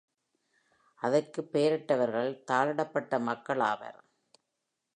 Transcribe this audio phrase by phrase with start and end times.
[1.01, 3.99] அதற்கு பெயரிட்டவர்கள் தாழிடப்பட்ட மக்கள் ஆவர்.